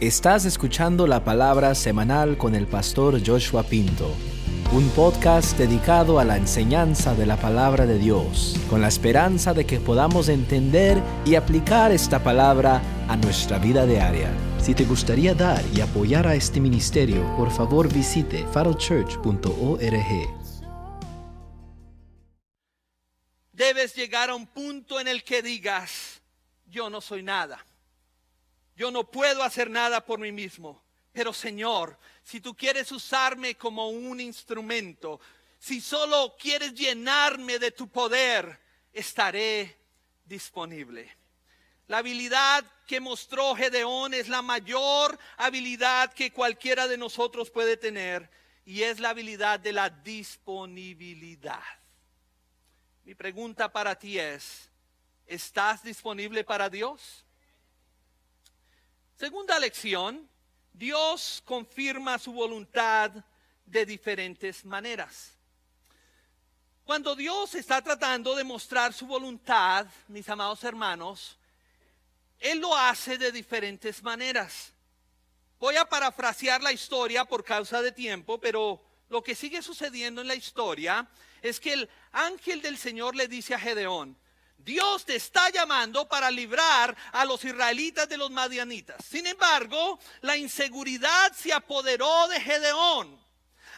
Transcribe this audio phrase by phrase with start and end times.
[0.00, 4.14] Estás escuchando la palabra semanal con el pastor Joshua Pinto,
[4.70, 9.64] un podcast dedicado a la enseñanza de la palabra de Dios, con la esperanza de
[9.64, 14.30] que podamos entender y aplicar esta palabra a nuestra vida diaria.
[14.60, 19.80] Si te gustaría dar y apoyar a este ministerio, por favor visite farochurch.org.
[23.50, 26.20] Debes llegar a un punto en el que digas,
[26.66, 27.64] yo no soy nada.
[28.76, 30.82] Yo no puedo hacer nada por mí mismo.
[31.12, 35.18] Pero Señor, si tú quieres usarme como un instrumento,
[35.58, 38.60] si solo quieres llenarme de tu poder,
[38.92, 39.76] estaré
[40.24, 41.16] disponible.
[41.88, 48.28] La habilidad que mostró Gedeón es la mayor habilidad que cualquiera de nosotros puede tener
[48.64, 51.62] y es la habilidad de la disponibilidad.
[53.04, 54.68] Mi pregunta para ti es,
[55.26, 57.25] ¿estás disponible para Dios?
[59.18, 60.28] Segunda lección,
[60.74, 63.10] Dios confirma su voluntad
[63.64, 65.32] de diferentes maneras.
[66.84, 71.38] Cuando Dios está tratando de mostrar su voluntad, mis amados hermanos,
[72.38, 74.74] Él lo hace de diferentes maneras.
[75.58, 80.28] Voy a parafrasear la historia por causa de tiempo, pero lo que sigue sucediendo en
[80.28, 81.08] la historia
[81.40, 84.14] es que el ángel del Señor le dice a Gedeón,
[84.58, 89.04] Dios te está llamando para librar a los israelitas de los madianitas.
[89.04, 93.20] Sin embargo, la inseguridad se apoderó de Gedeón,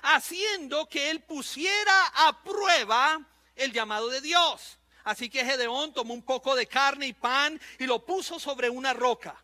[0.03, 3.21] haciendo que él pusiera a prueba
[3.55, 4.79] el llamado de Dios.
[5.05, 8.93] Así que Gedeón tomó un poco de carne y pan y lo puso sobre una
[8.93, 9.43] roca.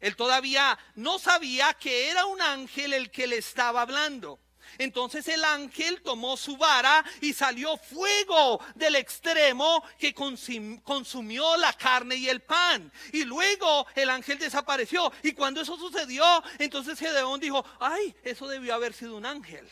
[0.00, 4.38] Él todavía no sabía que era un ángel el que le estaba hablando.
[4.78, 12.16] Entonces el ángel tomó su vara y salió fuego del extremo que consumió la carne
[12.16, 12.92] y el pan.
[13.12, 15.12] Y luego el ángel desapareció.
[15.22, 16.24] Y cuando eso sucedió,
[16.58, 19.68] entonces Gedeón dijo, ay, eso debió haber sido un ángel.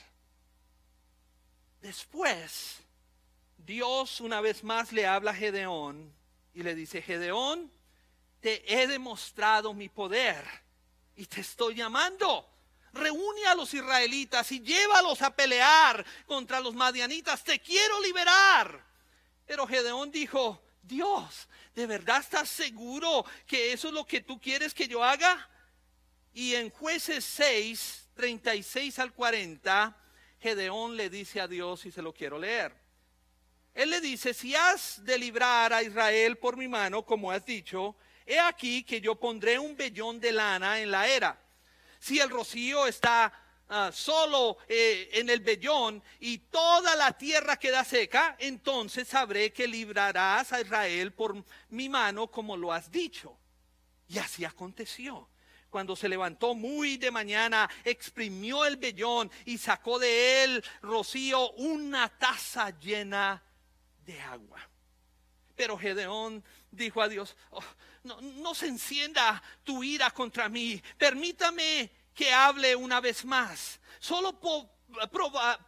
[1.80, 2.79] Después,
[3.58, 6.14] Dios una vez más le habla a Gedeón
[6.55, 7.73] y le dice, Gedeón,
[8.41, 10.45] te he demostrado mi poder
[11.17, 12.52] y te estoy llamando
[12.92, 17.42] reúne a los israelitas y llévalos a pelear contra los madianitas.
[17.42, 18.85] Te quiero liberar.
[19.47, 24.75] Pero Gedeón dijo, Dios, ¿de verdad estás seguro que eso es lo que tú quieres
[24.75, 25.48] que yo haga?
[26.35, 29.97] Y en jueces 6, 36 al 40,
[30.41, 32.74] Gedeón le dice a Dios, y se lo quiero leer.
[33.74, 37.97] Él le dice, si has de librar a Israel por mi mano, como has dicho,
[38.27, 41.42] he aquí que yo pondré un vellón de lana en la era
[42.02, 43.33] si el rocío está
[43.68, 49.68] ah, solo eh, en el vellón y toda la tierra queda seca, entonces sabré que
[49.68, 53.39] librarás a Israel por mi mano como lo has dicho.
[54.08, 55.29] Y así aconteció.
[55.70, 62.08] Cuando se levantó muy de mañana, exprimió el vellón y sacó de él, rocío, una
[62.08, 63.41] taza llena
[64.05, 64.58] de agua.
[65.55, 66.42] Pero Gedeón
[66.73, 67.62] dijo a Dios, oh,
[68.05, 70.83] no, se encienda tu ira contra mí.
[70.98, 73.80] Permítame que hable una vez más.
[74.01, 74.39] Solo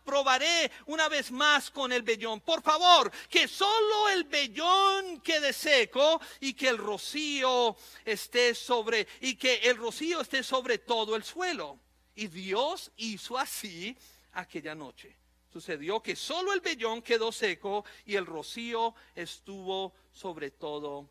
[0.05, 2.41] probaré una vez más con el vellón.
[2.41, 9.37] Por favor, que solo el vellón quede seco y que el rocío esté sobre y
[9.37, 11.79] que el rocío esté sobre todo el suelo.
[12.17, 13.97] Y Dios hizo así
[14.33, 15.17] aquella noche.
[15.53, 21.09] Sucedió que solo el vellón quedó seco y el rocío estuvo sobre todo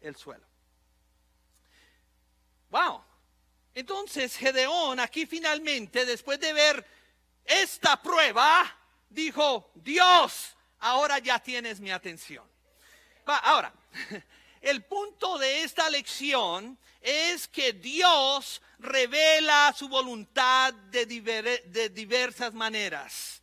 [0.00, 0.46] el suelo.
[2.70, 3.02] Wow.
[3.74, 6.86] Entonces Gedeón aquí finalmente, después de ver
[7.44, 8.76] esta prueba,
[9.08, 12.48] dijo, Dios, ahora ya tienes mi atención.
[13.26, 13.72] Ahora,
[14.60, 21.06] el punto de esta lección es que Dios revela su voluntad de,
[21.90, 23.42] diversas maneras.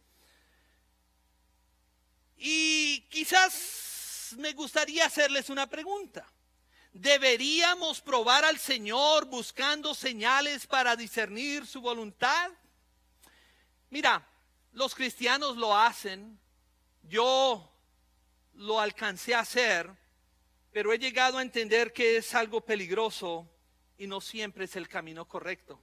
[2.37, 6.25] Y quizás me gustaría hacerles una pregunta.
[6.93, 12.51] ¿Deberíamos probar al Señor buscando señales para discernir su voluntad?
[13.89, 14.27] Mira,
[14.71, 16.39] los cristianos lo hacen,
[17.03, 17.71] yo
[18.53, 19.89] lo alcancé a hacer,
[20.71, 23.49] pero he llegado a entender que es algo peligroso
[23.97, 25.79] y no siempre es el camino correcto.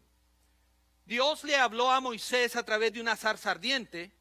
[1.04, 4.12] Dios le habló a Moisés a través de una zarza ardiente,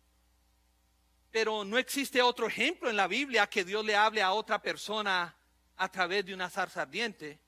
[1.31, 5.36] pero no existe otro ejemplo en la Biblia que Dios le hable a otra persona
[5.78, 7.40] a través de una zarza ardiente.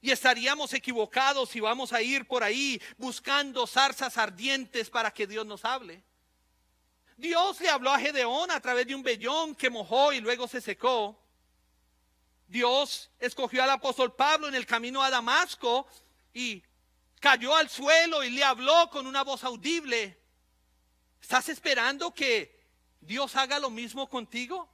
[0.00, 5.44] Y estaríamos equivocados si vamos a ir por ahí buscando zarzas ardientes para que Dios
[5.44, 6.02] nos hable.
[7.16, 10.60] Dios le habló a Gedeón a través de un vellón que mojó y luego se
[10.60, 11.20] secó.
[12.46, 15.88] Dios escogió al apóstol Pablo en el camino a Damasco
[16.32, 16.62] y
[17.18, 20.16] cayó al suelo y le habló con una voz audible.
[21.20, 22.56] ¿Estás esperando que
[23.00, 24.72] Dios haga lo mismo contigo?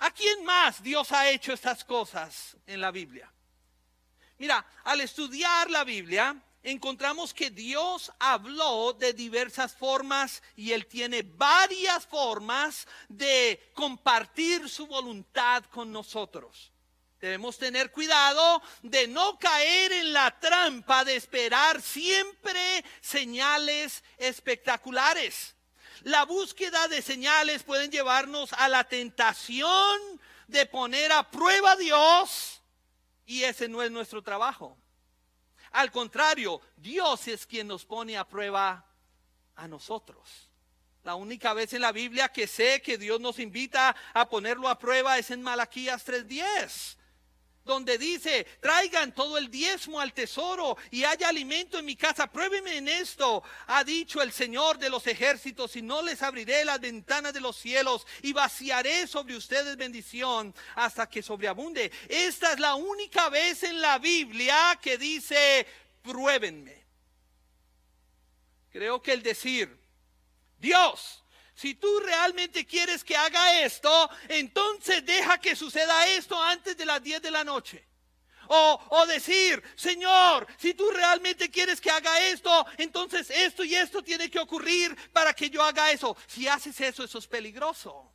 [0.00, 3.30] ¿A quién más Dios ha hecho estas cosas en la Biblia?
[4.38, 11.22] Mira, al estudiar la Biblia, encontramos que Dios habló de diversas formas y Él tiene
[11.22, 16.72] varias formas de compartir su voluntad con nosotros.
[17.20, 25.54] Debemos tener cuidado de no caer en la trampa de esperar siempre señales espectaculares.
[26.02, 30.00] La búsqueda de señales pueden llevarnos a la tentación
[30.48, 32.62] de poner a prueba a Dios
[33.26, 34.76] y ese no es nuestro trabajo.
[35.72, 38.84] Al contrario, Dios es quien nos pone a prueba
[39.54, 40.50] a nosotros.
[41.04, 44.78] La única vez en la Biblia que sé que Dios nos invita a ponerlo a
[44.78, 46.99] prueba es en Malaquías 3:10
[47.64, 52.26] donde dice, traigan todo el diezmo al tesoro y haya alimento en mi casa.
[52.26, 56.80] Pruébeme en esto, ha dicho el Señor de los ejércitos, y no les abriré las
[56.80, 61.92] ventanas de los cielos y vaciaré sobre ustedes bendición hasta que sobreabunde.
[62.08, 65.66] Esta es la única vez en la Biblia que dice,
[66.02, 66.80] pruébenme.
[68.70, 69.76] Creo que el decir,
[70.58, 71.24] Dios,
[71.60, 77.02] si tú realmente quieres que haga esto, entonces deja que suceda esto antes de las
[77.02, 77.86] 10 de la noche.
[78.48, 84.02] O, o, decir, Señor, si tú realmente quieres que haga esto, entonces esto y esto
[84.02, 86.16] tiene que ocurrir para que yo haga eso.
[86.26, 88.10] Si haces eso, eso es peligroso.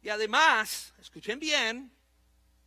[0.00, 1.92] Y además, escuchen bien,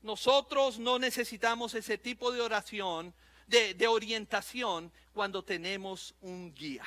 [0.02, 3.16] nosotros no necesitamos ese tipo de oración,
[3.48, 6.86] de, de orientación, cuando tenemos un guía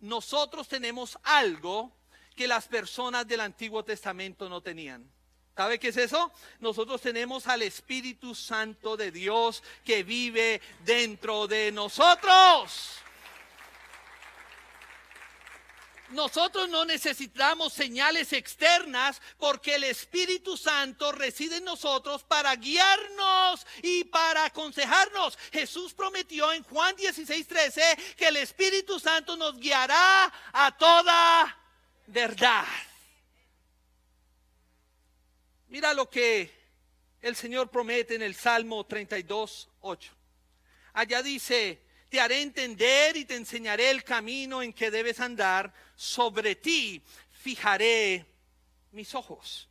[0.00, 1.92] nosotros tenemos algo
[2.34, 5.10] que las personas del Antiguo Testamento no tenían.
[5.56, 6.30] ¿Sabe qué es eso?
[6.60, 13.00] Nosotros tenemos al Espíritu Santo de Dios que vive dentro de nosotros.
[16.10, 24.04] Nosotros no necesitamos señales externas porque el Espíritu Santo reside en nosotros para guiarnos y
[24.04, 25.36] para aconsejarnos.
[25.52, 31.58] Jesús prometió en Juan 16, 13 que el Espíritu Santo nos guiará a toda
[32.06, 32.64] verdad.
[35.68, 36.50] Mira lo que
[37.20, 40.12] el Señor promete en el Salmo 32, 8.
[40.94, 45.72] Allá dice, te haré entender y te enseñaré el camino en que debes andar.
[45.96, 48.26] Sobre ti fijaré
[48.92, 49.68] mis ojos.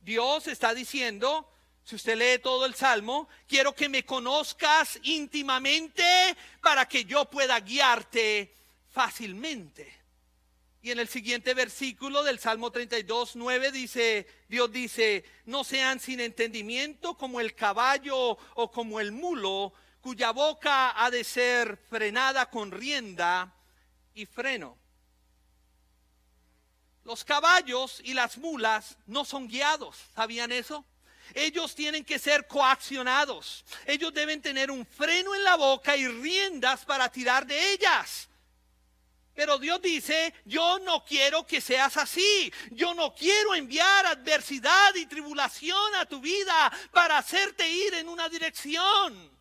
[0.00, 1.50] Dios está diciendo,
[1.84, 6.04] si usted lee todo el Salmo, quiero que me conozcas íntimamente
[6.62, 8.52] para que yo pueda guiarte
[8.90, 9.98] fácilmente.
[10.80, 16.20] Y en el siguiente versículo del Salmo 32, 9 dice, Dios dice, no sean sin
[16.20, 22.70] entendimiento como el caballo o como el mulo, cuya boca ha de ser frenada con
[22.70, 23.52] rienda
[24.14, 24.76] y freno.
[27.04, 30.84] Los caballos y las mulas no son guiados, ¿sabían eso?
[31.34, 33.64] Ellos tienen que ser coaccionados.
[33.86, 38.28] Ellos deben tener un freno en la boca y riendas para tirar de ellas.
[39.34, 42.52] Pero Dios dice, yo no quiero que seas así.
[42.72, 48.28] Yo no quiero enviar adversidad y tribulación a tu vida para hacerte ir en una
[48.28, 49.37] dirección.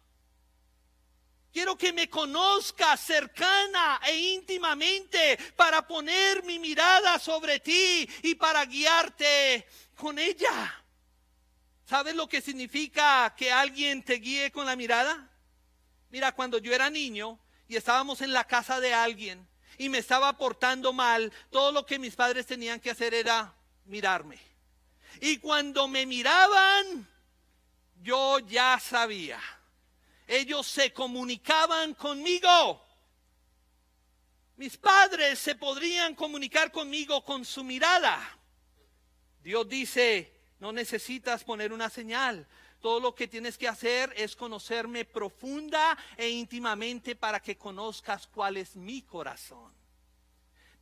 [1.58, 8.64] Quiero que me conozcas cercana e íntimamente para poner mi mirada sobre ti y para
[8.64, 10.86] guiarte con ella.
[11.84, 15.32] ¿Sabes lo que significa que alguien te guíe con la mirada?
[16.12, 20.38] Mira, cuando yo era niño y estábamos en la casa de alguien y me estaba
[20.38, 23.56] portando mal, todo lo que mis padres tenían que hacer era
[23.86, 24.38] mirarme.
[25.22, 27.10] Y cuando me miraban,
[28.04, 29.42] yo ya sabía
[30.28, 32.86] ellos se comunicaban conmigo.
[34.58, 38.38] Mis padres se podrían comunicar conmigo con su mirada.
[39.42, 42.48] Dios dice, no necesitas poner una señal.
[42.82, 48.58] Todo lo que tienes que hacer es conocerme profunda e íntimamente para que conozcas cuál
[48.58, 49.74] es mi corazón.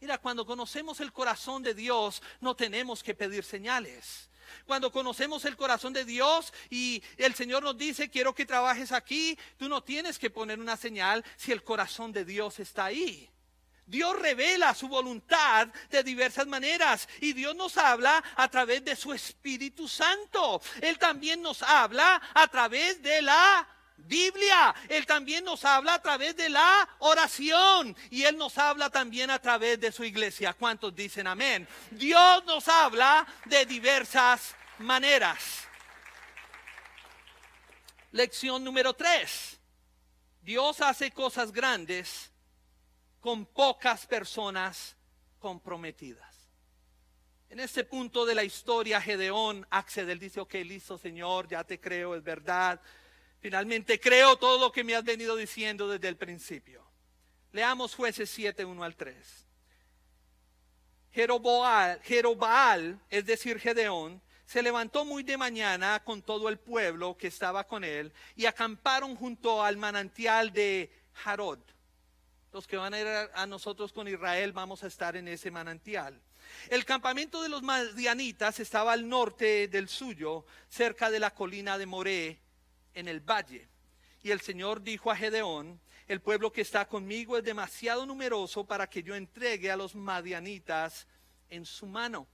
[0.01, 4.29] Mira, cuando conocemos el corazón de Dios, no tenemos que pedir señales.
[4.65, 9.37] Cuando conocemos el corazón de Dios y el Señor nos dice, quiero que trabajes aquí,
[9.57, 13.29] tú no tienes que poner una señal si el corazón de Dios está ahí.
[13.87, 19.13] Dios revela su voluntad de diversas maneras y Dios nos habla a través de su
[19.13, 20.61] Espíritu Santo.
[20.81, 24.75] Él también nos habla a través de la Biblia.
[24.89, 29.39] Él también nos habla a través de la oración y Él nos habla también a
[29.39, 30.53] través de su iglesia.
[30.53, 31.67] ¿Cuántos dicen amén?
[31.91, 35.67] Dios nos habla de diversas maneras.
[38.11, 39.59] Lección número tres.
[40.41, 42.31] Dios hace cosas grandes
[43.19, 44.95] con pocas personas
[45.39, 46.35] comprometidas.
[47.49, 51.79] En este punto de la historia, Gedeón accede, él dice, ok, listo Señor, ya te
[51.79, 52.79] creo, es verdad.
[53.45, 56.83] Finalmente creo todo lo que me has venido diciendo desde el principio.
[57.51, 59.45] Leamos jueces 7, 1 al 3.
[61.11, 67.27] Jeroboal, Jerobaal, es decir, Gedeón, se levantó muy de mañana con todo el pueblo que
[67.27, 71.59] estaba con él y acamparon junto al manantial de Jarod.
[72.51, 76.19] Los que van a ir a nosotros con Israel vamos a estar en ese manantial.
[76.67, 81.85] El campamento de los madianitas estaba al norte del suyo, cerca de la colina de
[81.85, 82.44] Moré,
[82.95, 83.67] en el valle.
[84.23, 88.87] Y el Señor dijo a Gedeón, el pueblo que está conmigo es demasiado numeroso para
[88.89, 91.07] que yo entregue a los madianitas
[91.49, 92.27] en su mano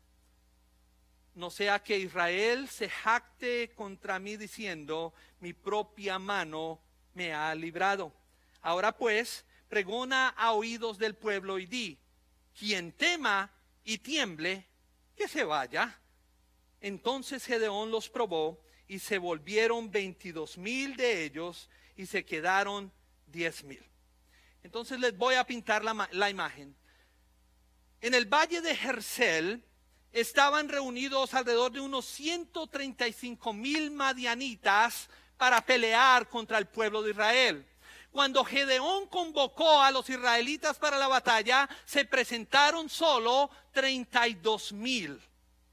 [1.34, 6.82] no sea que Israel se jacte contra mí diciendo, mi propia mano
[7.14, 8.14] me ha librado.
[8.62, 11.98] Ahora pues, pregona a oídos del pueblo y di,
[12.58, 13.50] quien tema
[13.84, 14.68] y tiemble,
[15.16, 16.00] que se vaya.
[16.82, 18.62] Entonces Gedeón los probó
[18.92, 22.92] y se volvieron veintidós mil de ellos y se quedaron
[23.26, 23.82] diez mil.
[24.64, 26.76] Entonces les voy a pintar la, la imagen.
[28.02, 29.64] En el valle de Jersel,
[30.12, 37.66] estaban reunidos alrededor de unos 135 mil madianitas para pelear contra el pueblo de Israel.
[38.12, 45.18] Cuando Gedeón convocó a los israelitas para la batalla, se presentaron solo 32 mil.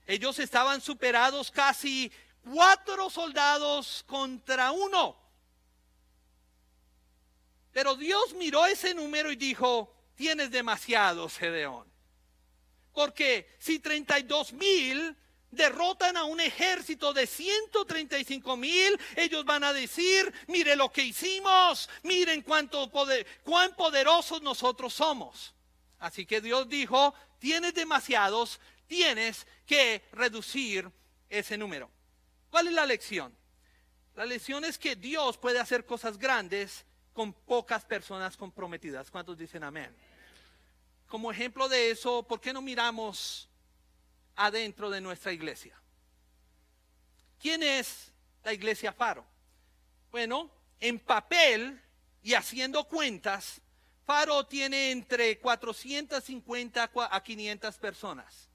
[0.07, 2.13] Ellos estaban superados casi
[2.53, 5.17] cuatro soldados contra uno.
[7.73, 11.87] Pero Dios miró ese número y dijo, tienes demasiados, Gedeón.
[12.93, 15.17] Porque si 32 mil
[15.51, 21.89] derrotan a un ejército de 135 mil, ellos van a decir, mire lo que hicimos,
[22.03, 25.55] miren cuánto poder, cuán poderosos nosotros somos.
[25.99, 30.91] Así que Dios dijo, tienes demasiados, tienes que reducir
[31.29, 31.91] ese número.
[32.51, 33.35] ¿Cuál es la lección?
[34.15, 39.11] La lección es que Dios puede hacer cosas grandes con pocas personas comprometidas.
[39.11, 39.95] ¿Cuántos dicen amén?
[41.09, 43.49] como ejemplo de eso, ¿por qué no miramos
[44.37, 45.75] adentro de nuestra iglesia?
[47.41, 48.13] ¿Quién es
[48.45, 49.25] la iglesia Faro?
[50.11, 51.81] Bueno, en papel
[52.23, 53.61] y haciendo cuentas,
[54.05, 58.49] Faro tiene entre 450 a 500 personas.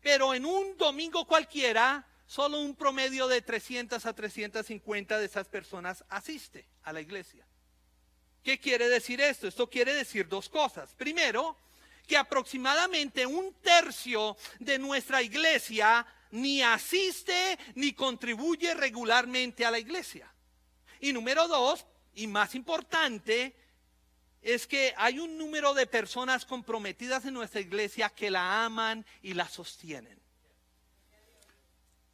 [0.00, 6.04] Pero en un domingo cualquiera, solo un promedio de 300 a 350 de esas personas
[6.10, 7.44] asiste a la iglesia.
[8.44, 9.48] ¿Qué quiere decir esto?
[9.48, 10.94] Esto quiere decir dos cosas.
[10.94, 11.56] Primero,
[12.06, 20.30] que aproximadamente un tercio de nuestra iglesia ni asiste ni contribuye regularmente a la iglesia.
[21.00, 23.56] Y número dos, y más importante,
[24.42, 29.32] es que hay un número de personas comprometidas en nuestra iglesia que la aman y
[29.32, 30.17] la sostienen.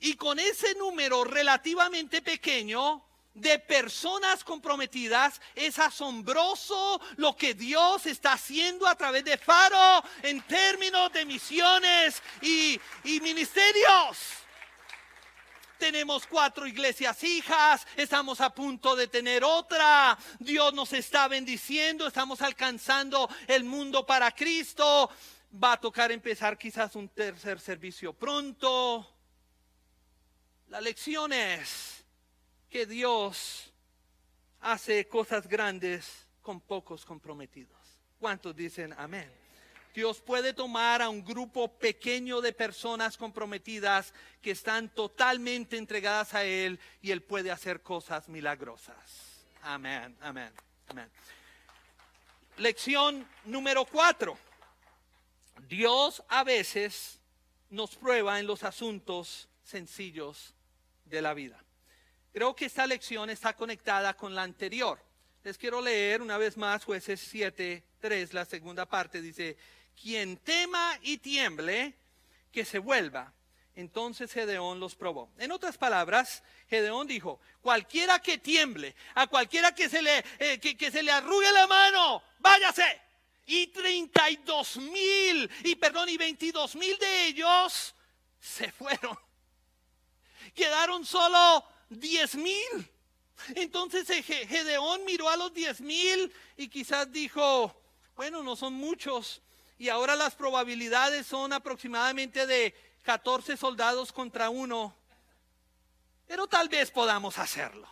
[0.05, 8.35] Y con ese número relativamente pequeño, de personas comprometidas, es asombroso lo que Dios está
[8.35, 12.79] haciendo a través de Faro en términos de misiones y,
[13.23, 14.19] ministerios.
[15.79, 20.19] Tenemos cuatro iglesias hijas, estamos a punto de tener otra.
[20.39, 25.11] Dios nos está bendiciendo, estamos alcanzando el mundo para Cristo.
[25.65, 29.14] Va a tocar empezar quizás un tercer servicio pronto.
[30.69, 32.05] La lección es,
[32.75, 33.73] que Dios
[34.61, 37.79] hace cosas grandes con pocos comprometidos.
[38.19, 39.31] ¿Cuántos dicen amén?
[39.95, 46.43] Dios puede tomar a un grupo pequeño de personas comprometidas que están totalmente entregadas a
[46.43, 49.45] Él y Él puede hacer cosas milagrosas.
[49.63, 50.53] Amén, amén,
[50.89, 51.09] amén.
[52.57, 54.37] Lección número cuatro.
[55.69, 57.21] Dios a veces
[57.71, 60.55] nos prueba en los asuntos sencillos
[61.05, 61.63] de la vida.
[62.33, 65.01] Creo que esta lección está conectada con la anterior.
[65.43, 69.21] Les quiero leer una vez más jueces 7, 3, la segunda parte.
[69.21, 69.57] Dice,
[70.01, 71.95] quien tema y tiemble,
[72.51, 73.33] que se vuelva.
[73.77, 75.31] Entonces Gedeón los probó.
[75.39, 80.91] En otras palabras, Gedeón dijo, cualquiera que tiemble, a cualquiera que se le, eh, que,
[80.91, 83.01] se le arrugue la mano, váyase.
[83.47, 87.95] Y 32 mil, y perdón, y 22 mil de ellos
[88.41, 89.19] se fueron.
[90.55, 92.91] Quedaron solo diez mil.
[93.55, 97.75] Entonces Gedeón miró a los diez mil y quizás dijo,
[98.17, 99.43] bueno, no son muchos.
[99.79, 104.95] Y ahora las probabilidades son aproximadamente de 14 soldados contra uno.
[106.27, 107.89] Pero tal vez podamos hacerlo.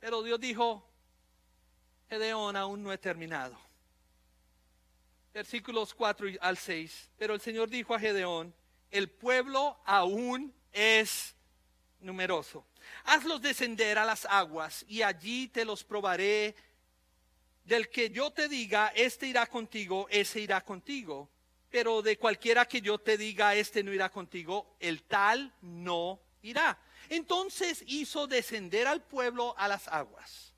[0.00, 0.86] Pero Dios dijo,
[2.08, 3.58] Gedeón aún no he terminado.
[5.32, 7.10] Versículos 4 al 6.
[7.18, 8.54] Pero el Señor dijo a Gedeón,
[8.90, 11.34] el pueblo aún es
[12.00, 12.64] numeroso.
[13.04, 16.54] Hazlos descender a las aguas y allí te los probaré.
[17.64, 21.28] Del que yo te diga, este irá contigo, ese irá contigo.
[21.70, 26.78] Pero de cualquiera que yo te diga, este no irá contigo, el tal no irá.
[27.10, 30.54] Entonces hizo descender al pueblo a las aguas.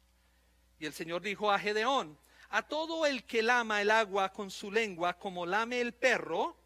[0.79, 2.17] Y el Señor dijo a Gedeón,
[2.49, 6.57] a todo el que lama el agua con su lengua como lame el perro,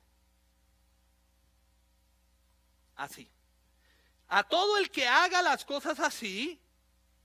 [2.96, 3.30] así.
[4.28, 6.60] A todo el que haga las cosas así,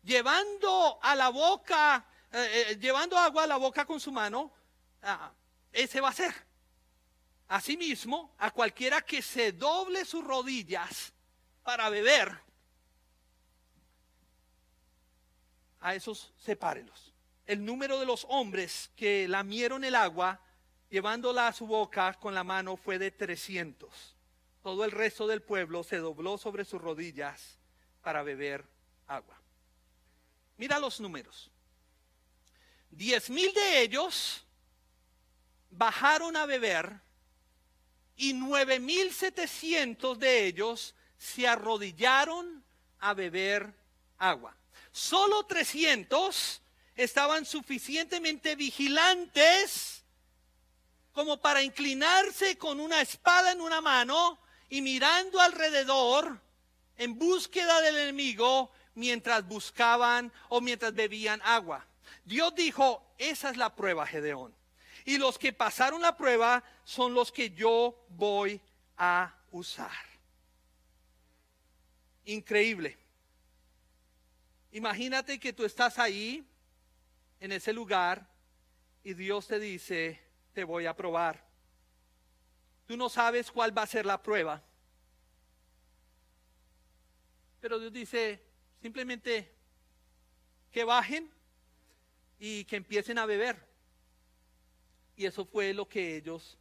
[0.03, 4.51] llevando a la boca, eh, eh, llevando agua a la boca con su mano,
[5.01, 5.31] ah,
[5.71, 6.33] ese va a ser.
[7.47, 11.13] Asimismo, a cualquiera que se doble sus rodillas
[11.63, 12.37] para beber,
[15.81, 17.13] a esos sepárelos.
[17.45, 20.39] El número de los hombres que lamieron el agua,
[20.89, 24.18] llevándola a su boca con la mano, fue de 300
[24.69, 27.57] todo el resto del pueblo se dobló sobre sus rodillas
[28.03, 28.63] para beber
[29.07, 29.35] agua.
[30.57, 31.49] Mira los números.
[32.91, 34.45] Diez mil de ellos
[35.71, 37.01] bajaron a beber
[38.15, 42.63] y nueve mil setecientos de ellos se arrodillaron
[42.99, 43.73] a beber
[44.19, 44.55] agua.
[44.91, 46.61] Solo trescientos
[46.95, 50.03] estaban suficientemente vigilantes
[51.11, 56.39] como para inclinarse con una espada en una mano y mirando alrededor
[56.97, 61.85] en búsqueda del enemigo mientras buscaban o mientras bebían agua.
[62.25, 64.53] Dios dijo, esa es la prueba, Gedeón.
[65.05, 68.61] Y los que pasaron la prueba son los que yo voy
[68.97, 69.91] a usar.
[72.25, 72.97] Increíble.
[74.71, 76.45] Imagínate que tú estás ahí,
[77.39, 78.27] en ese lugar,
[79.03, 80.21] y Dios te dice,
[80.53, 81.48] te voy a probar.
[82.89, 84.63] Tú no sabes cuál va a ser la prueba.
[87.62, 88.41] Pero Dios dice
[88.82, 89.54] simplemente
[90.71, 91.30] que bajen
[92.39, 93.63] y que empiecen a beber.
[95.15, 96.58] Y eso fue lo que ellos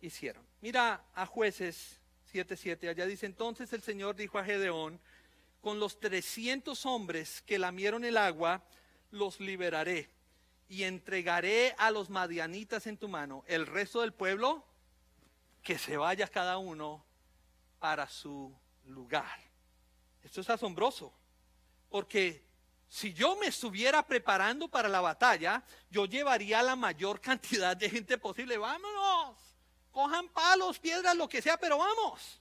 [0.00, 0.46] hicieron.
[0.60, 1.98] Mira a jueces
[2.32, 5.00] 7:7, allá dice entonces el Señor dijo a Gedeón,
[5.60, 8.62] con los 300 hombres que lamieron el agua,
[9.10, 10.10] los liberaré
[10.68, 13.42] y entregaré a los madianitas en tu mano.
[13.48, 14.69] El resto del pueblo
[15.62, 17.04] que se vaya cada uno
[17.78, 19.38] para su lugar.
[20.22, 21.12] Esto es asombroso,
[21.88, 22.44] porque
[22.88, 28.18] si yo me estuviera preparando para la batalla, yo llevaría la mayor cantidad de gente
[28.18, 28.58] posible.
[28.58, 29.36] Vámonos,
[29.90, 32.40] cojan palos, piedras, lo que sea, pero vamos.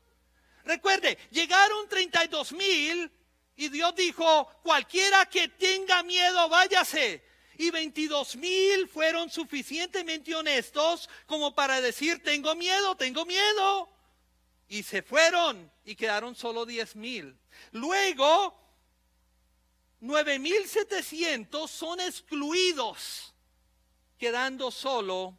[0.65, 3.11] Recuerde, llegaron 32 mil
[3.55, 7.28] y Dios dijo, cualquiera que tenga miedo, váyase
[7.59, 13.89] y 22 mil fueron suficientemente honestos como para decir, tengo miedo, tengo miedo.
[14.69, 17.37] Y se fueron y quedaron solo 10 mil.
[17.73, 18.57] Luego,
[20.01, 23.33] 9.700 son excluidos,
[24.17, 25.37] quedando solo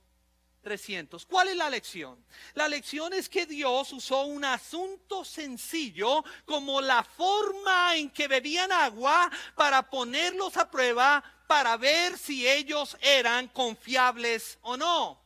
[0.63, 1.27] 300.
[1.27, 2.25] ¿Cuál es la lección?
[2.55, 8.71] La lección es que Dios usó un asunto sencillo como la forma en que bebían
[8.73, 15.21] agua para ponerlos a prueba para ver si ellos eran confiables o no.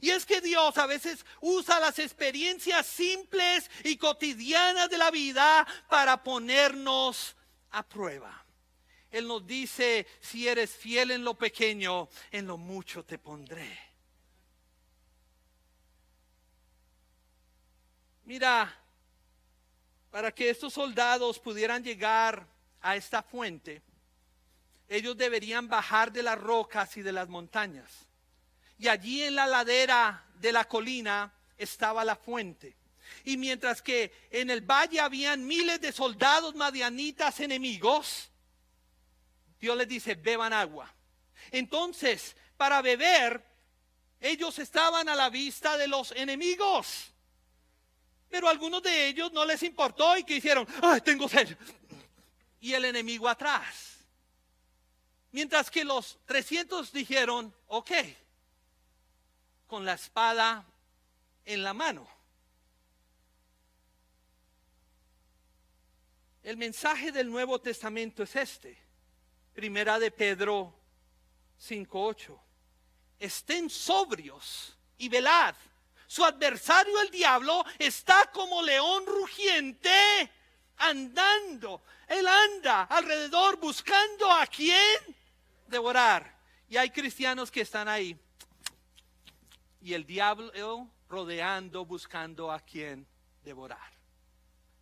[0.00, 5.66] Y es que Dios a veces usa las experiencias simples y cotidianas de la vida
[5.88, 7.36] para ponernos
[7.70, 8.44] a prueba.
[9.10, 13.93] Él nos dice, si eres fiel en lo pequeño, en lo mucho te pondré.
[18.24, 18.74] Mira,
[20.10, 22.46] para que estos soldados pudieran llegar
[22.80, 23.82] a esta fuente,
[24.88, 27.90] ellos deberían bajar de las rocas y de las montañas.
[28.78, 32.76] Y allí en la ladera de la colina estaba la fuente.
[33.24, 38.30] Y mientras que en el valle habían miles de soldados madianitas enemigos,
[39.60, 40.92] Dios les dice, beban agua.
[41.50, 43.44] Entonces, para beber,
[44.20, 47.13] ellos estaban a la vista de los enemigos.
[48.34, 51.56] Pero algunos de ellos no les importó y que hicieron, ay, tengo sed.
[52.58, 53.98] Y el enemigo atrás.
[55.30, 57.92] Mientras que los 300 dijeron, ok,
[59.68, 60.66] con la espada
[61.44, 62.08] en la mano.
[66.42, 68.76] El mensaje del Nuevo Testamento es este.
[69.52, 70.74] Primera de Pedro
[71.60, 72.36] 5.8.
[73.20, 75.54] Estén sobrios y velad.
[76.06, 80.30] Su adversario el diablo está como león rugiente
[80.76, 81.82] andando.
[82.08, 85.16] Él anda alrededor buscando a quién
[85.66, 86.38] devorar.
[86.68, 88.18] Y hay cristianos que están ahí.
[89.80, 93.06] Y el diablo rodeando, buscando a quien
[93.42, 93.92] devorar.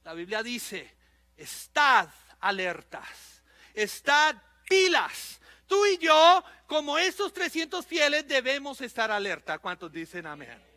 [0.04, 0.96] La Biblia dice,
[1.36, 2.08] estad
[2.40, 3.42] alertas,
[3.74, 4.36] estad
[4.68, 5.40] pilas.
[5.66, 9.58] Tú y yo, como estos 300 fieles, debemos estar alerta.
[9.58, 10.71] ¿Cuántos dicen amén?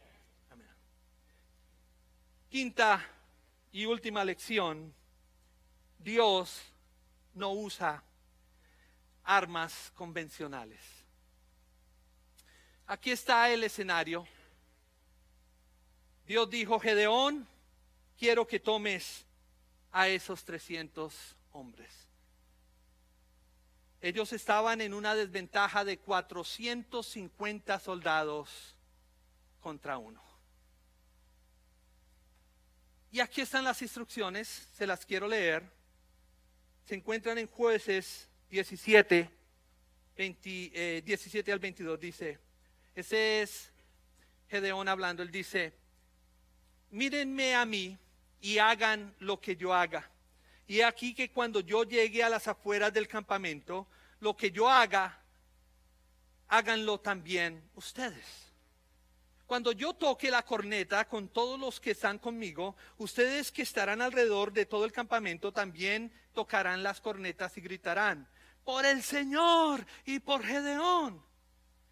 [2.50, 3.06] Quinta
[3.72, 4.94] y última lección.
[6.00, 6.62] Dios
[7.34, 8.04] no usa
[9.24, 10.82] armas convencionales.
[12.88, 14.28] Aquí está el escenario.
[16.26, 17.48] Dios dijo, Gedeón,
[18.18, 19.26] quiero que tomes
[19.92, 21.92] a esos 300 hombres.
[24.02, 28.76] Ellos estaban en una desventaja de 450 soldados
[29.62, 30.22] contra uno.
[33.16, 35.64] Y aquí están las instrucciones, se las quiero leer.
[36.84, 39.30] Se encuentran en jueces 17,
[40.18, 41.98] 17 eh, al 22.
[41.98, 42.40] Dice,
[42.94, 43.72] ese es
[44.50, 45.72] Gedeón hablando, él dice,
[46.92, 47.98] mírenme a mí
[48.42, 50.12] y hagan lo que yo haga.
[50.68, 53.88] Y aquí que cuando yo llegue a las afueras del campamento,
[54.20, 55.24] lo que yo haga,
[56.50, 58.45] háganlo también ustedes.
[59.46, 64.52] Cuando yo toque la corneta con todos los que están conmigo, ustedes que estarán alrededor
[64.52, 68.28] de todo el campamento también tocarán las cornetas y gritarán,
[68.64, 71.24] por el Señor y por Gedeón.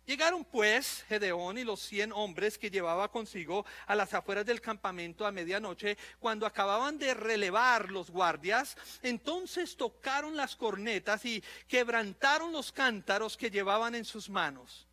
[0.05, 5.25] Llegaron pues Gedeón y los cien hombres que llevaba consigo a las afueras del campamento
[5.25, 12.71] a medianoche, cuando acababan de relevar los guardias, entonces tocaron las cornetas y quebrantaron los
[12.71, 14.87] cántaros que llevaban en sus manos.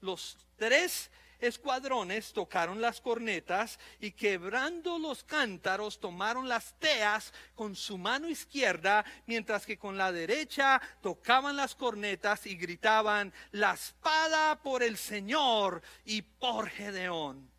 [0.00, 7.98] Los tres escuadrones tocaron las cornetas y quebrando los cántaros tomaron las teas con su
[7.98, 14.82] mano izquierda, mientras que con la derecha tocaban las cornetas y gritaban, la espada por
[14.82, 17.54] el Señor y por Gedeón.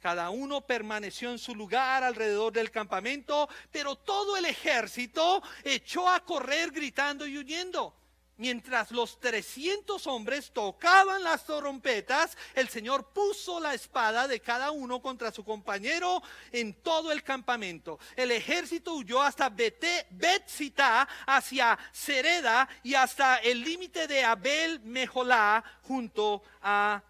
[0.00, 6.24] Cada uno permaneció en su lugar alrededor del campamento, pero todo el ejército echó a
[6.24, 7.99] correr gritando y huyendo.
[8.40, 15.02] Mientras los 300 hombres tocaban las trompetas, el Señor puso la espada de cada uno
[15.02, 17.98] contra su compañero en todo el campamento.
[18.16, 26.42] El ejército huyó hasta Betzita, hacia Sereda y hasta el límite de Abel Mejolá junto
[26.62, 27.02] a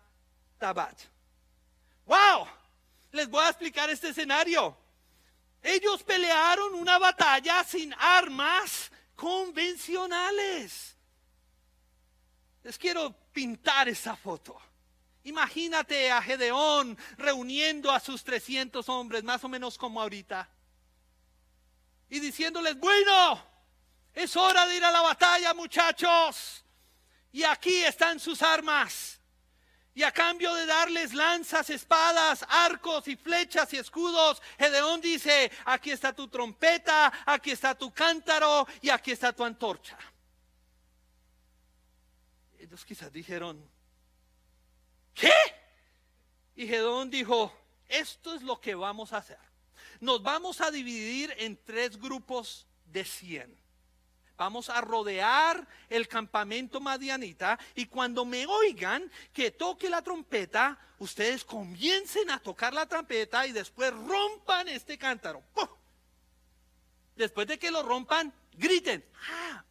[0.58, 0.98] Tabat.
[2.06, 2.48] ¡Wow!
[3.12, 4.76] Les voy a explicar este escenario.
[5.62, 10.96] Ellos pelearon una batalla sin armas convencionales.
[12.62, 14.60] Les quiero pintar esa foto.
[15.24, 20.48] Imagínate a Gedeón reuniendo a sus 300 hombres, más o menos como ahorita,
[22.08, 23.42] y diciéndoles, bueno,
[24.14, 26.64] es hora de ir a la batalla, muchachos.
[27.32, 29.20] Y aquí están sus armas.
[29.94, 35.90] Y a cambio de darles lanzas, espadas, arcos y flechas y escudos, Gedeón dice, aquí
[35.90, 39.98] está tu trompeta, aquí está tu cántaro y aquí está tu antorcha
[42.70, 43.68] ellos quizás dijeron,
[45.12, 45.32] ¿qué?
[46.54, 47.52] Y Gedón dijo,
[47.88, 49.40] esto es lo que vamos a hacer.
[49.98, 53.58] Nos vamos a dividir en tres grupos de 100.
[54.36, 61.44] Vamos a rodear el campamento madianita y cuando me oigan que toque la trompeta, ustedes
[61.44, 65.42] comiencen a tocar la trompeta y después rompan este cántaro.
[67.16, 69.04] Después de que lo rompan, griten.
[69.28, 69.64] ¡Ah!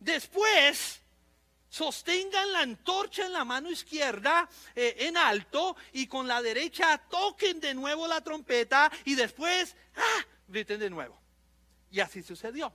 [0.00, 1.03] Después
[1.74, 7.58] sostengan la antorcha en la mano izquierda eh, en alto y con la derecha toquen
[7.58, 10.24] de nuevo la trompeta y después ¡ah!
[10.46, 11.18] griten de nuevo.
[11.90, 12.72] Y así sucedió.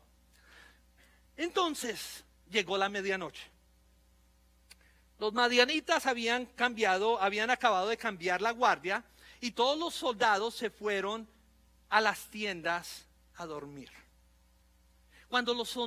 [1.38, 3.44] Entonces llegó la medianoche.
[5.18, 9.06] Los madianitas habían cambiado, habían acabado de cambiar la guardia
[9.40, 11.26] y todos los soldados se fueron
[11.88, 13.90] a las tiendas a dormir.
[15.30, 15.78] Cuando los,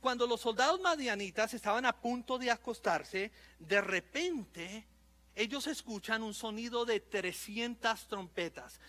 [0.00, 4.86] cuando los soldados madianitas estaban a punto de acostarse, de repente
[5.34, 8.80] ellos escuchan un sonido de 300 trompetas.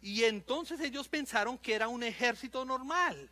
[0.00, 3.30] Y entonces ellos pensaron que era un ejército normal.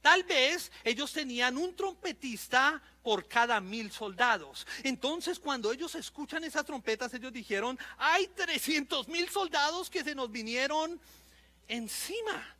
[0.00, 4.66] Tal vez ellos tenían un trompetista por cada mil soldados.
[4.82, 10.30] Entonces cuando ellos escuchan esas trompetas, ellos dijeron, hay 300 mil soldados que se nos
[10.30, 10.98] vinieron
[11.68, 12.56] encima.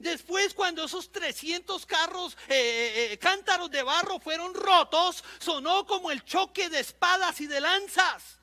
[0.00, 6.10] Después, cuando esos 300 carros, eh, eh, eh, cántaros de barro fueron rotos, sonó como
[6.10, 8.40] el choque de espadas y de lanzas.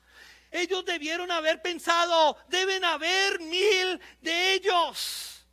[0.52, 5.44] Ellos debieron haber pensado, deben haber mil de ellos.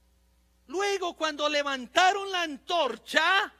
[0.67, 3.51] Luego, cuando levantaron la antorcha,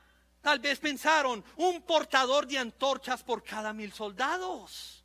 [0.46, 5.04] Tal vez pensaron un portador de antorchas por cada mil soldados.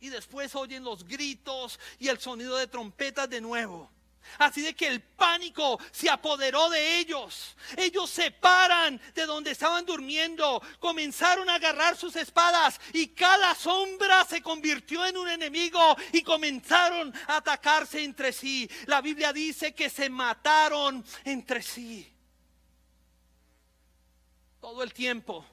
[0.00, 3.88] Y después oyen los gritos y el sonido de trompetas de nuevo.
[4.38, 7.56] Así de que el pánico se apoderó de ellos.
[7.76, 14.24] Ellos se paran de donde estaban durmiendo, comenzaron a agarrar sus espadas y cada sombra
[14.24, 18.68] se convirtió en un enemigo y comenzaron a atacarse entre sí.
[18.86, 22.12] La Biblia dice que se mataron entre sí.
[24.60, 25.46] Todo el tiempo,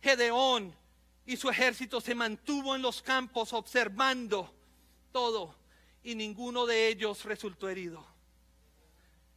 [0.00, 0.74] Gedeón
[1.26, 4.54] y su ejército se mantuvo en los campos observando
[5.12, 5.65] todo
[6.06, 8.06] y ninguno de ellos resultó herido.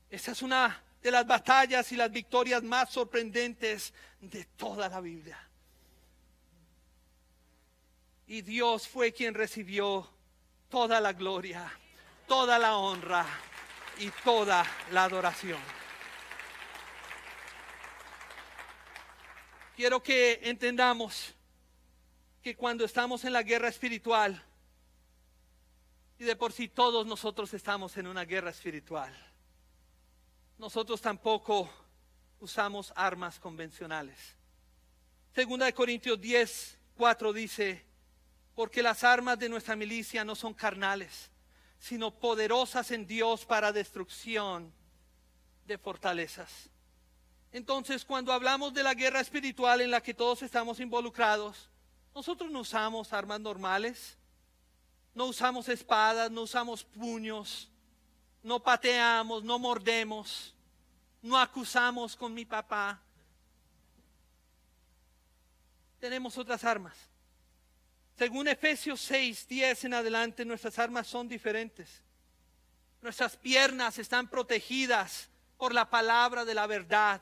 [0.07, 5.39] Esa es una de las batallas y las victorias más sorprendentes de toda la Biblia.
[8.27, 10.07] Y Dios fue quien recibió
[10.69, 11.73] toda la gloria,
[12.27, 13.25] toda la honra
[13.97, 15.59] y toda la adoración.
[19.75, 21.33] Quiero que entendamos
[22.43, 24.45] que cuando estamos en la guerra espiritual,
[26.19, 29.15] y de por sí todos nosotros estamos en una guerra espiritual,
[30.57, 31.69] nosotros tampoco
[32.41, 34.35] usamos armas convencionales.
[35.33, 37.85] Segunda de Corintios 10, 4 dice,
[38.53, 41.31] porque las armas de nuestra milicia no son carnales,
[41.79, 44.73] sino poderosas en Dios para destrucción
[45.65, 46.69] de fortalezas.
[47.53, 51.69] Entonces, cuando hablamos de la guerra espiritual en la que todos estamos involucrados,
[52.13, 54.18] nosotros no usamos armas normales,
[55.13, 57.69] no usamos espadas, no usamos puños,
[58.43, 60.55] no pateamos, no mordemos,
[61.21, 63.01] no acusamos con mi papá.
[65.99, 66.95] Tenemos otras armas.
[68.17, 72.01] Según Efesios 6, 10 en adelante, nuestras armas son diferentes.
[73.01, 77.21] Nuestras piernas están protegidas por la palabra de la verdad.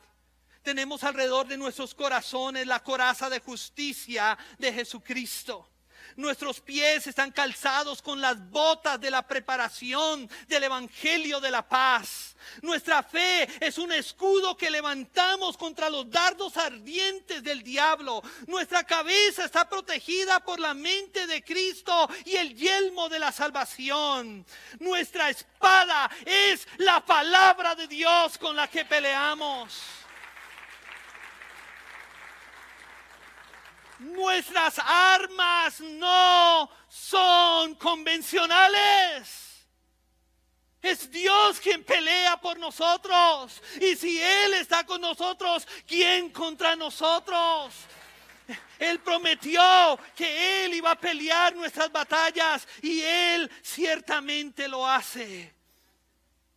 [0.62, 5.68] Tenemos alrededor de nuestros corazones la coraza de justicia de Jesucristo.
[6.16, 12.36] Nuestros pies están calzados con las botas de la preparación del Evangelio de la paz.
[12.62, 18.22] Nuestra fe es un escudo que levantamos contra los dardos ardientes del diablo.
[18.46, 24.44] Nuestra cabeza está protegida por la mente de Cristo y el yelmo de la salvación.
[24.80, 29.98] Nuestra espada es la palabra de Dios con la que peleamos.
[33.98, 39.48] Nuestras armas no son convencionales.
[40.80, 43.60] Es Dios quien pelea por nosotros.
[43.80, 47.74] Y si Él está con nosotros, ¿quién contra nosotros?
[48.78, 55.52] Él prometió que Él iba a pelear nuestras batallas y Él ciertamente lo hace.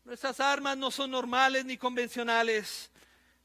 [0.05, 2.91] Nuestras armas no son normales ni convencionales,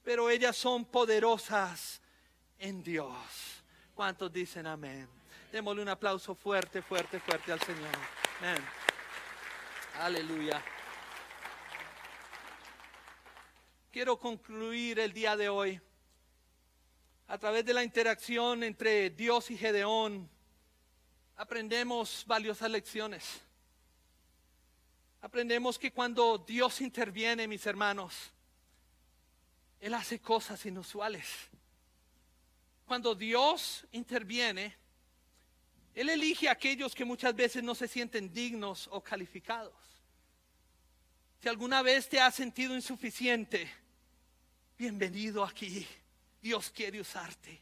[0.03, 2.01] pero ellas son poderosas
[2.59, 3.15] en Dios.
[3.97, 5.09] ¿Cuántos dicen amén?
[5.51, 7.89] Démosle un aplauso fuerte, fuerte, fuerte al Señor.
[8.41, 8.63] Amén.
[10.01, 10.63] Aleluya.
[13.91, 15.81] Quiero concluir el día de hoy
[17.27, 20.29] a través de la interacción entre Dios y Gedeón.
[21.35, 23.41] Aprendemos valiosas lecciones.
[25.23, 28.31] Aprendemos que cuando Dios interviene, mis hermanos,
[29.81, 31.49] Él hace cosas inusuales.
[32.87, 34.77] Cuando Dios interviene,
[35.93, 39.75] Él elige a aquellos que muchas veces no se sienten dignos o calificados.
[41.43, 43.69] Si alguna vez te has sentido insuficiente,
[44.79, 45.87] bienvenido aquí.
[46.41, 47.61] Dios quiere usarte.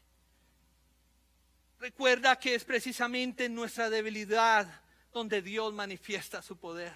[1.79, 6.95] Recuerda que es precisamente en nuestra debilidad donde Dios manifiesta su poder.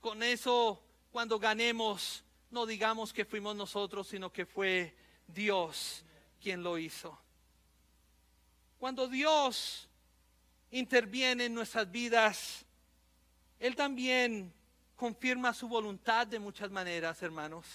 [0.00, 4.94] Con eso, cuando ganemos, no digamos que fuimos nosotros, sino que fue
[5.26, 6.04] Dios
[6.40, 7.18] quien lo hizo.
[8.80, 9.86] Cuando Dios
[10.70, 12.64] interviene en nuestras vidas,
[13.58, 14.54] Él también
[14.96, 17.66] confirma su voluntad de muchas maneras, hermanos.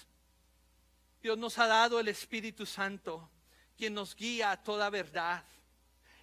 [1.22, 3.30] Dios nos ha dado el Espíritu Santo,
[3.76, 5.44] quien nos guía a toda verdad.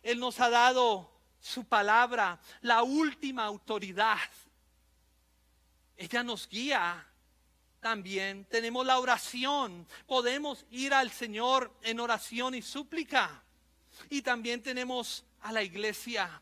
[0.02, 4.20] Él nos ha dado su palabra, la última autoridad.
[5.96, 7.08] Ella nos guía
[7.80, 8.44] también.
[8.50, 9.88] Tenemos la oración.
[10.08, 13.44] Podemos ir al Señor en oración y súplica.
[14.10, 16.42] Y también tenemos a la iglesia.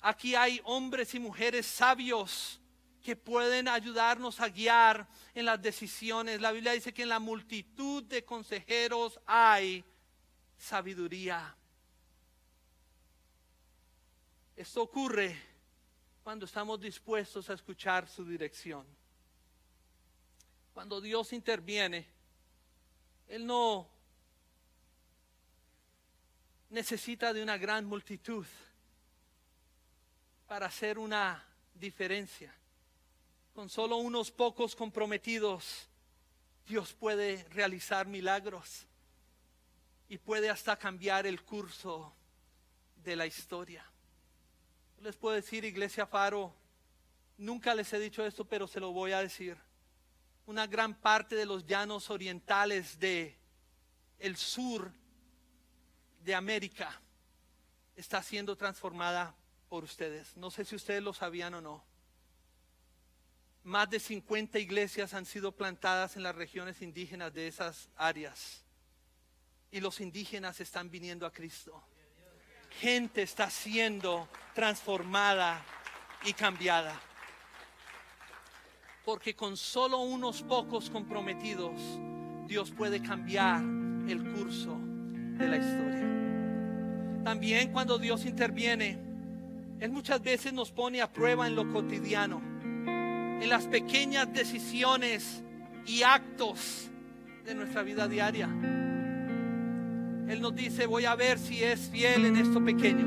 [0.00, 2.60] Aquí hay hombres y mujeres sabios
[3.02, 6.40] que pueden ayudarnos a guiar en las decisiones.
[6.40, 9.84] La Biblia dice que en la multitud de consejeros hay
[10.56, 11.56] sabiduría.
[14.54, 15.40] Esto ocurre
[16.22, 18.86] cuando estamos dispuestos a escuchar su dirección.
[20.74, 22.06] Cuando Dios interviene,
[23.28, 23.88] Él no
[26.70, 28.46] necesita de una gran multitud
[30.46, 32.54] para hacer una diferencia.
[33.54, 35.88] Con solo unos pocos comprometidos,
[36.66, 38.86] Dios puede realizar milagros
[40.08, 42.14] y puede hasta cambiar el curso
[42.96, 43.84] de la historia.
[45.00, 46.54] Les puedo decir, Iglesia Faro,
[47.36, 49.56] nunca les he dicho esto, pero se lo voy a decir.
[50.46, 53.36] Una gran parte de los llanos orientales de
[54.18, 54.92] el sur
[56.20, 57.00] de América
[57.96, 59.34] está siendo transformada
[59.68, 60.36] por ustedes.
[60.36, 61.84] No sé si ustedes lo sabían o no.
[63.64, 68.62] Más de 50 iglesias han sido plantadas en las regiones indígenas de esas áreas.
[69.70, 71.82] Y los indígenas están viniendo a Cristo.
[72.80, 75.62] Gente está siendo transformada
[76.24, 76.98] y cambiada.
[79.04, 81.74] Porque con solo unos pocos comprometidos,
[82.46, 83.60] Dios puede cambiar
[84.08, 84.87] el curso
[85.38, 87.24] de la historia.
[87.24, 88.98] También cuando Dios interviene,
[89.80, 92.40] Él muchas veces nos pone a prueba en lo cotidiano,
[92.86, 95.42] en las pequeñas decisiones
[95.86, 96.90] y actos
[97.44, 98.48] de nuestra vida diaria.
[100.28, 103.06] Él nos dice, voy a ver si es fiel en esto pequeño.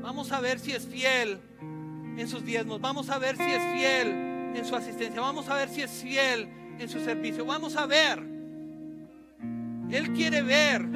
[0.00, 2.80] Vamos a ver si es fiel en sus diezmos.
[2.80, 4.08] Vamos a ver si es fiel
[4.56, 5.20] en su asistencia.
[5.20, 7.44] Vamos a ver si es fiel en su servicio.
[7.44, 8.31] Vamos a ver.
[9.92, 10.88] Él quiere ver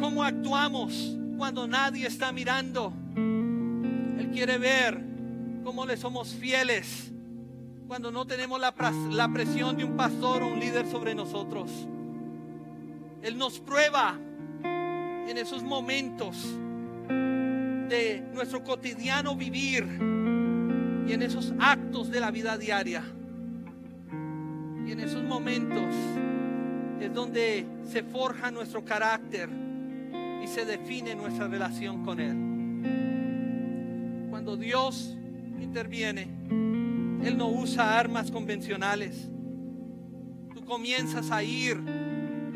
[0.00, 2.92] cómo actuamos cuando nadie está mirando.
[3.16, 5.00] Él quiere ver
[5.62, 7.12] cómo le somos fieles
[7.86, 11.70] cuando no tenemos la, presión de un pastor o un líder sobre nosotros.
[13.22, 14.18] Él nos prueba
[14.64, 16.36] en esos momentos
[17.08, 19.84] de nuestro cotidiano vivir
[21.06, 23.04] y en esos actos de la vida diaria.
[24.84, 25.94] Y en esos momentos
[26.98, 29.50] es donde se forja nuestro carácter
[30.42, 32.36] y se define nuestra relación con Él.
[34.30, 35.14] Cuando Dios
[35.60, 36.22] interviene,
[37.22, 39.28] Él no usa armas convencionales.
[40.54, 41.78] Tú comienzas a ir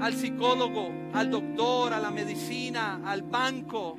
[0.01, 3.99] al psicólogo, al doctor, a la medicina, al banco,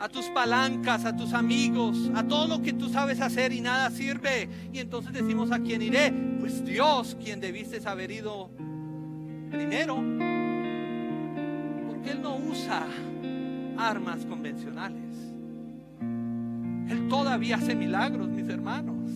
[0.00, 3.92] a tus palancas, a tus amigos, a todo lo que tú sabes hacer y nada
[3.92, 4.48] sirve.
[4.72, 6.12] Y entonces decimos a quién iré.
[6.40, 8.50] Pues Dios, quien debiste haber ido
[9.54, 9.94] primero,
[11.86, 12.86] porque Él no usa
[13.78, 15.14] armas convencionales.
[16.88, 19.10] Él todavía hace milagros, mis hermanos.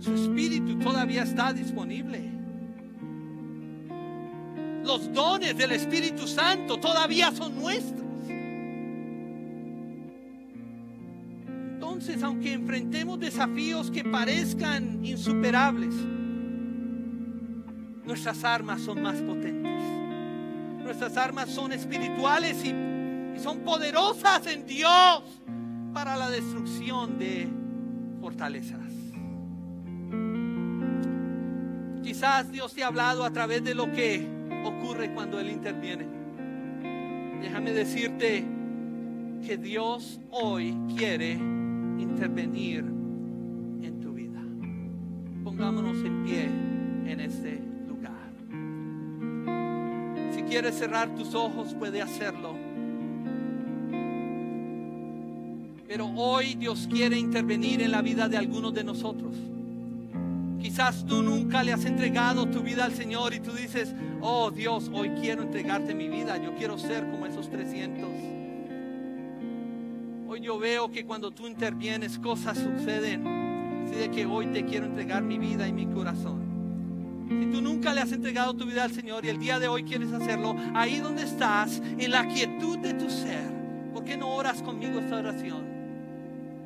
[0.00, 2.20] Su espíritu todavía está disponible.
[4.84, 8.00] Los dones del Espíritu Santo todavía son nuestros.
[11.74, 15.94] Entonces, aunque enfrentemos desafíos que parezcan insuperables,
[18.10, 19.70] nuestras armas son más potentes.
[20.82, 22.74] Nuestras armas son espirituales y,
[23.38, 25.22] son poderosas en Dios
[25.94, 27.48] para la destrucción de
[28.20, 28.80] fortalezas.
[32.02, 34.28] Quizás Dios te ha hablado a través de lo que
[34.64, 36.06] ocurre cuando Él interviene.
[37.40, 38.44] Déjame decirte
[39.46, 44.42] que Dios hoy quiere intervenir en tu vida.
[45.44, 46.44] Pongámonos en pie
[47.06, 47.69] en este
[50.50, 52.56] quieres cerrar tus ojos, puede hacerlo.
[55.86, 59.36] Pero hoy Dios quiere intervenir en la vida de algunos de nosotros.
[60.60, 64.90] Quizás tú nunca le has entregado tu vida al Señor y tú dices, oh Dios,
[64.92, 68.08] hoy quiero entregarte mi vida, yo quiero ser como esos 300.
[70.28, 73.26] Hoy yo veo que cuando tú intervienes cosas suceden.
[73.86, 76.39] Así de que hoy te quiero entregar mi vida y mi corazón.
[77.30, 79.84] Si tú nunca le has entregado tu vida al Señor y el día de hoy
[79.84, 83.48] quieres hacerlo, ahí donde estás, en la quietud de tu ser,
[83.94, 85.64] ¿por qué no oras conmigo esta oración?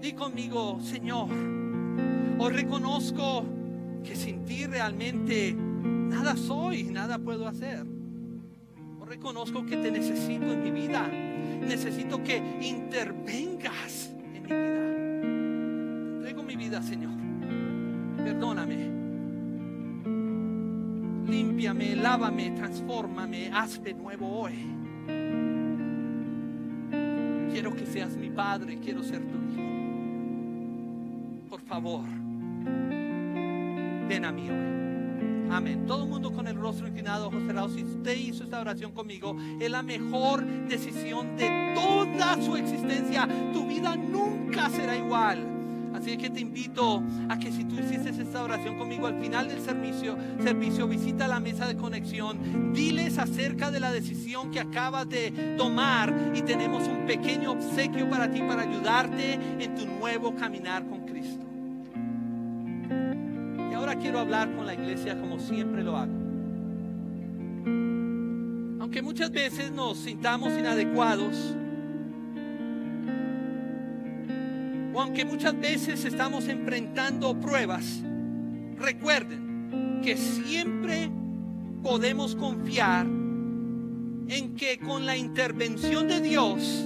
[0.00, 1.28] Di conmigo, Señor,
[2.38, 3.44] hoy reconozco
[4.02, 7.84] que sin ti realmente nada soy, nada puedo hacer.
[8.98, 11.06] Hoy reconozco que te necesito en mi vida.
[11.60, 14.54] Necesito que intervengas en mi vida.
[14.54, 17.12] Te entrego mi vida, Señor.
[18.16, 19.03] Perdóname
[21.26, 24.54] límpiame, lávame, transfórmame, hazme nuevo hoy.
[27.52, 29.62] Quiero que seas mi padre, quiero ser tu hijo.
[31.48, 32.04] Por favor,
[34.08, 35.50] ven a mí hoy.
[35.50, 35.86] Amén.
[35.86, 37.74] Todo el mundo con el rostro inclinado, ojos cerrados.
[37.74, 43.28] Si usted hizo esta oración conmigo, es la mejor decisión de toda su existencia.
[43.52, 45.53] Tu vida nunca será igual
[46.04, 49.58] Así que te invito a que si tú hiciste esta oración conmigo al final del
[49.62, 55.54] servicio, servicio visita la mesa de conexión, diles acerca de la decisión que acabas de
[55.56, 61.06] tomar y tenemos un pequeño obsequio para ti para ayudarte en tu nuevo caminar con
[61.06, 61.46] Cristo.
[63.70, 66.12] Y ahora quiero hablar con la iglesia como siempre lo hago.
[68.78, 71.56] Aunque muchas veces nos sintamos inadecuados,
[74.94, 78.00] o aunque muchas veces estamos enfrentando pruebas,
[78.78, 81.10] recuerden que siempre
[81.82, 86.84] podemos confiar en que con la intervención de Dios,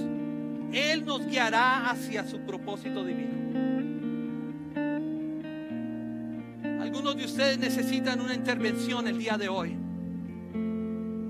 [0.73, 3.37] Él nos guiará hacia su propósito divino.
[6.81, 9.77] Algunos de ustedes necesitan una intervención el día de hoy.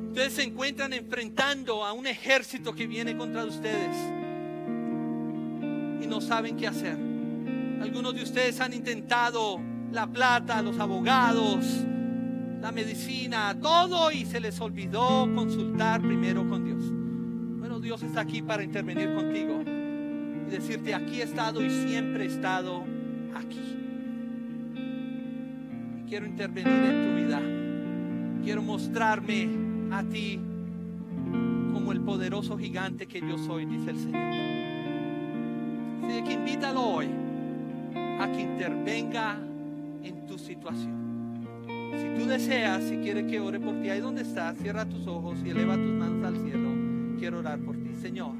[0.07, 3.97] Ustedes se encuentran enfrentando a un ejército que viene contra ustedes
[6.09, 6.97] no saben qué hacer.
[7.81, 11.65] Algunos de ustedes han intentado la plata, los abogados,
[12.61, 16.83] la medicina, todo y se les olvidó consultar primero con Dios.
[17.59, 19.63] Bueno, Dios está aquí para intervenir contigo
[20.47, 22.83] y decirte, aquí he estado y siempre he estado
[23.35, 23.77] aquí.
[26.07, 27.41] Quiero intervenir en tu vida.
[28.43, 29.47] Quiero mostrarme
[29.91, 30.39] a ti
[31.71, 34.58] como el poderoso gigante que yo soy, dice el Señor.
[36.09, 37.07] Que invítalo hoy
[38.19, 39.37] a que intervenga
[40.03, 41.47] en tu situación.
[41.93, 45.37] Si tú deseas, si quieres que ore por ti, ahí donde estás, cierra tus ojos
[45.45, 46.69] y eleva tus manos al cielo.
[47.19, 48.33] Quiero orar por ti, Señor.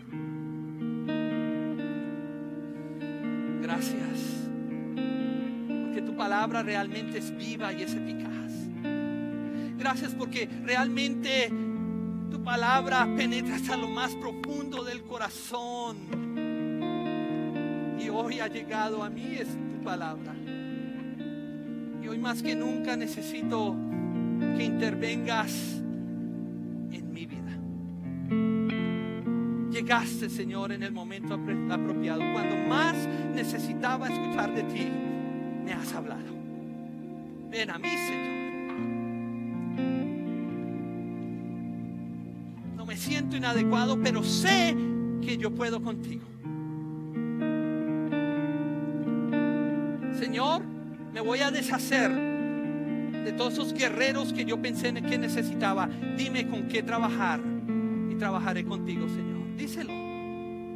[3.61, 4.49] Gracias.
[5.85, 8.51] Porque tu palabra realmente es viva y es eficaz.
[9.77, 11.51] Gracias porque realmente
[12.31, 16.28] tu palabra penetra hasta lo más profundo del corazón
[18.09, 20.33] hoy ha llegado a mí es tu palabra.
[22.01, 23.75] Y hoy más que nunca necesito
[24.57, 25.81] que intervengas
[26.91, 27.57] en mi vida.
[29.71, 32.21] Llegaste, Señor, en el momento apropiado.
[32.33, 32.95] Cuando más
[33.33, 34.87] necesitaba escuchar de ti,
[35.65, 36.33] me has hablado.
[37.51, 38.39] Ven a mí, Señor.
[42.75, 44.75] No me siento inadecuado, pero sé
[45.21, 46.28] que yo puedo contigo.
[50.19, 50.61] Señor,
[51.13, 55.87] me voy a deshacer de todos esos guerreros que yo pensé que necesitaba.
[56.17, 57.39] Dime con qué trabajar
[58.11, 59.55] y trabajaré contigo, Señor.
[59.55, 59.93] Díselo.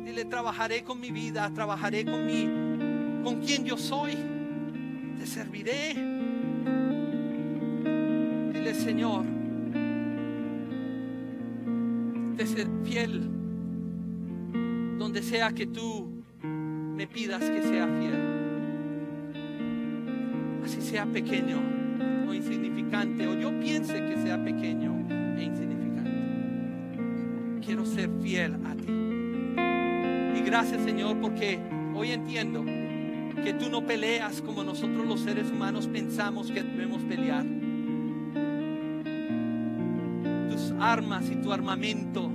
[0.05, 2.45] Dile, trabajaré con mi vida, trabajaré con mi,
[3.21, 4.15] con quien yo soy.
[5.19, 5.93] Te serviré.
[8.53, 9.25] Dile, Señor,
[12.37, 13.29] te ser fiel
[14.97, 16.23] donde sea que tú
[16.53, 18.32] me pidas que sea fiel
[20.93, 21.59] sea pequeño
[22.27, 24.93] o insignificante, o yo piense que sea pequeño
[25.35, 26.11] e insignificante.
[27.65, 28.85] Quiero ser fiel a ti.
[30.37, 31.57] Y gracias Señor porque
[31.95, 37.43] hoy entiendo que tú no peleas como nosotros los seres humanos pensamos que debemos pelear.
[40.51, 42.29] Tus armas y tu armamento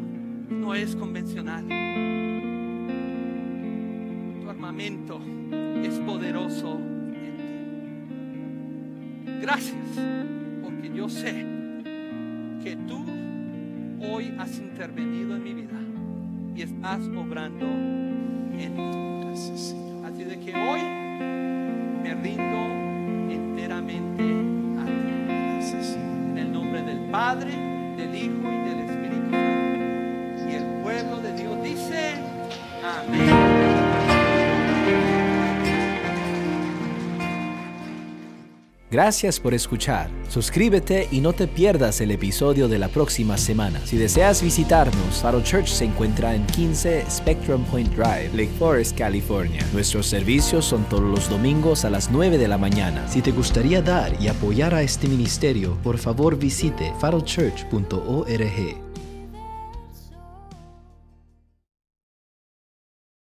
[0.51, 1.65] no es convencional.
[4.43, 5.21] Tu armamento
[5.85, 6.88] es poderoso
[9.49, 9.77] Gracias,
[10.63, 11.47] porque yo sé
[12.63, 13.03] que tú
[13.99, 15.81] hoy has intervenido en mi vida
[16.55, 19.23] y estás obrando en mí.
[19.25, 19.75] Gracias,
[20.05, 20.81] Así de que hoy
[22.03, 24.23] me rindo enteramente
[24.83, 25.25] a ti.
[25.55, 27.68] Gracias, En el nombre del Padre,
[38.99, 40.11] Gracias por escuchar.
[40.29, 43.81] Suscríbete y no te pierdas el episodio de la próxima semana.
[43.87, 49.65] Si deseas visitarnos, Faro Church se encuentra en 15 Spectrum Point Drive, Lake Forest, California.
[49.73, 53.07] Nuestros servicios son todos los domingos a las 9 de la mañana.
[53.07, 58.88] Si te gustaría dar y apoyar a este ministerio, por favor visite farochurch.org.